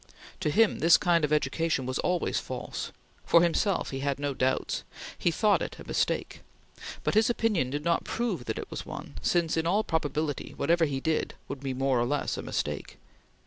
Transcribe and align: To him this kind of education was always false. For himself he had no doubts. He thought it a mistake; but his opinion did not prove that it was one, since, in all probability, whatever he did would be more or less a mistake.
To 0.39 0.49
him 0.49 0.79
this 0.79 0.97
kind 0.97 1.23
of 1.23 1.31
education 1.31 1.85
was 1.85 1.99
always 1.99 2.39
false. 2.39 2.91
For 3.23 3.43
himself 3.43 3.91
he 3.91 3.99
had 3.99 4.17
no 4.17 4.33
doubts. 4.33 4.83
He 5.15 5.29
thought 5.29 5.61
it 5.61 5.77
a 5.77 5.85
mistake; 5.85 6.41
but 7.03 7.13
his 7.13 7.29
opinion 7.29 7.69
did 7.69 7.85
not 7.85 8.03
prove 8.03 8.45
that 8.45 8.57
it 8.57 8.71
was 8.71 8.83
one, 8.83 9.13
since, 9.21 9.57
in 9.57 9.67
all 9.67 9.83
probability, 9.83 10.55
whatever 10.57 10.85
he 10.85 10.99
did 11.01 11.35
would 11.47 11.59
be 11.59 11.75
more 11.75 11.99
or 11.99 12.05
less 12.07 12.35
a 12.35 12.41
mistake. 12.41 12.97